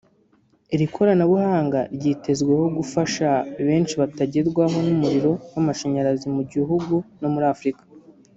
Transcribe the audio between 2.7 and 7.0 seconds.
gufasha benshi bataragerwaho n’umuriro w’amashanyarazi mu gihugu